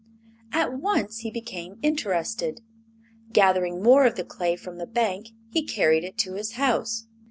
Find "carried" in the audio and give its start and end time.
5.63-6.03